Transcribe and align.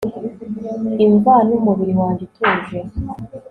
imva 1.05 1.33
numubiri 1.47 1.93
wanjye 2.01 2.21
utuje 2.27 2.79